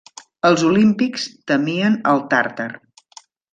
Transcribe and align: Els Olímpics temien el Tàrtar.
Els 0.47 0.63
Olímpics 0.69 1.27
temien 1.53 1.99
el 2.15 2.25
Tàrtar. 2.35 2.69